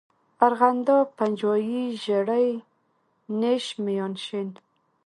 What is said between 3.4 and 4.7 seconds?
نیش، میانشین.